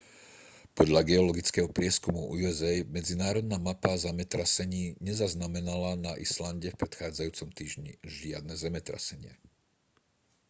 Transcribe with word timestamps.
podľa 0.79 1.01
geologického 1.11 1.69
prieskumu 1.77 2.21
usa 2.35 2.71
medzinárodná 2.97 3.57
mapa 3.67 3.93
zemetrasení 4.05 4.83
nezaznamenala 5.07 5.91
na 6.05 6.11
islande 6.25 6.67
v 6.73 6.79
predchádzajúcom 6.81 7.49
týždni 7.57 7.91
žiadne 8.19 8.53
zemetrasenia 8.63 9.35